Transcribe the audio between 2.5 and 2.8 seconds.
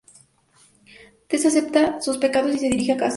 y se